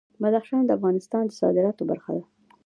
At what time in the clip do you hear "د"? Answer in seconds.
0.65-0.69, 1.27-1.31